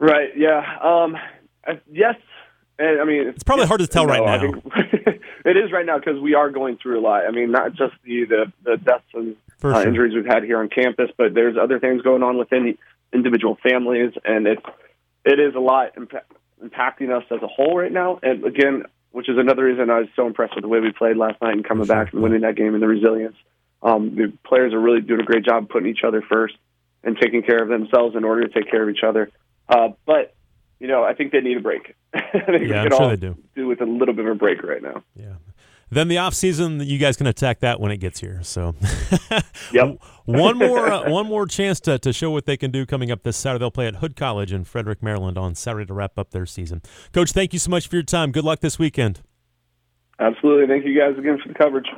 Right. 0.03 0.31
Yeah. 0.37 0.63
Um, 0.83 1.17
yes 1.91 2.17
and, 2.79 3.01
I 3.01 3.05
mean, 3.05 3.29
it's, 3.29 3.37
it's 3.37 3.45
probably 3.45 3.67
hard 3.67 3.81
to 3.81 3.87
tell 3.87 4.07
right 4.07 4.25
now. 4.25 4.61
it 5.45 5.57
is 5.57 5.71
right 5.73 5.87
now 5.87 5.99
because 5.99 6.21
we 6.21 6.35
are 6.35 6.51
going 6.51 6.79
through 6.83 6.99
a 6.99 7.03
lot. 7.03 7.27
I 7.27 7.31
mean, 7.31 7.53
not 7.53 7.75
just 7.75 7.95
the 8.05 8.25
the, 8.25 8.53
the 8.65 8.77
deaths 8.77 9.05
and 9.15 9.37
uh, 9.63 9.75
sure. 9.75 9.87
injuries 9.87 10.15
we've 10.15 10.27
had 10.27 10.43
here 10.43 10.59
on 10.59 10.69
campus, 10.69 11.11
but 11.17 11.35
there's 11.35 11.57
other 11.57 11.79
things 11.79 12.03
going 12.03 12.23
on 12.23 12.39
within 12.39 12.77
individual 13.13 13.57
families, 13.63 14.13
and 14.25 14.47
it 14.47 14.59
it 15.25 15.39
is 15.39 15.55
a 15.55 15.61
lot 15.61 15.97
imp- 15.97 16.27
impacting 16.65 17.17
us 17.17 17.25
as 17.31 17.43
a 17.43 17.47
whole 17.47 17.77
right 17.77 17.93
now. 17.93 18.19
And 18.23 18.45
again, 18.45 18.85
which 19.13 19.29
is 19.29 19.37
another 19.39 19.65
reason 19.65 19.91
I 19.91 20.01
was 20.01 20.09
so 20.17 20.27
impressed 20.27 20.57
with 20.57 20.63
the 20.63 20.69
way 20.69 20.81
we 20.81 20.93
played 20.93 21.17
last 21.17 21.41
night 21.41 21.53
and 21.53 21.65
coming 21.65 21.87
back 21.87 22.13
and 22.13 22.23
winning 22.23 22.41
that 22.41 22.57
game 22.57 22.75
and 22.75 22.83
the 22.83 22.89
resilience. 22.89 23.37
Um, 23.83 24.15
the 24.17 24.33
players 24.45 24.73
are 24.73 24.81
really 24.81 25.01
doing 25.01 25.21
a 25.21 25.25
great 25.25 25.45
job 25.45 25.69
putting 25.69 25.89
each 25.89 26.05
other 26.05 26.23
first 26.23 26.55
and 27.05 27.17
taking 27.21 27.43
care 27.43 27.63
of 27.63 27.69
themselves 27.69 28.17
in 28.17 28.25
order 28.25 28.47
to 28.47 28.53
take 28.53 28.71
care 28.71 28.83
of 28.83 28.89
each 28.89 29.03
other. 29.07 29.31
Uh, 29.69 29.89
but 30.07 30.35
you 30.81 30.89
know, 30.89 31.05
I 31.05 31.15
think 31.15 31.33
they 31.33 31.41
need 31.41 31.57
a 31.57 31.61
break. 31.61 31.95
yeah, 32.15 32.83
I'm 32.83 32.91
sure 32.91 33.09
they 33.09 33.17
do. 33.17 33.37
Do 33.55 33.69
with 33.69 33.81
a 33.81 33.87
little 33.87 34.15
bit 34.15 34.25
of 34.25 34.33
a 34.33 34.35
break 34.35 34.63
right 34.63 34.83
now. 34.83 35.03
Yeah. 35.15 35.35
Then 35.93 36.09
the 36.09 36.17
off 36.17 36.33
season, 36.33 36.81
you 36.81 36.97
guys 36.97 37.19
can 37.19 37.27
attack 37.27 37.61
that 37.61 37.79
when 37.79 37.93
it 37.93 37.99
gets 37.99 38.19
here. 38.19 38.41
So, 38.43 38.75
yep. 39.73 39.99
one 40.25 40.57
more, 40.57 40.89
uh, 40.89 41.11
one 41.11 41.27
more 41.27 41.47
chance 41.47 41.81
to, 41.81 41.99
to 41.99 42.15
show 42.15 42.31
what 42.31 42.47
they 42.47 42.57
can 42.57 42.71
do 42.71 42.87
coming 42.87 43.11
up 43.11 43.25
this 43.25 43.37
Saturday. 43.37 43.61
They'll 43.61 43.71
play 43.71 43.89
at 43.89 43.97
Hood 43.97 44.17
College 44.17 44.55
in 44.55 44.65
Frederick, 44.65 45.03
Maryland, 45.03 45.37
on 45.37 45.55
Saturday 45.55 45.85
to 45.85 45.93
wrap 45.93 46.19
up 46.19 46.31
their 46.31 46.47
season. 46.47 46.81
Coach, 47.13 47.33
thank 47.33 47.53
you 47.53 47.59
so 47.59 47.71
much 47.71 47.89
for 47.89 47.97
your 47.97 48.03
time. 48.05 48.33
Good 48.33 48.45
luck 48.45 48.61
this 48.61 48.79
weekend. 48.79 49.21
Absolutely. 50.19 50.67
Thank 50.67 50.87
you 50.87 50.99
guys 50.99 51.19
again 51.19 51.39
for 51.43 51.49
the 51.49 51.55
coverage. 51.55 51.89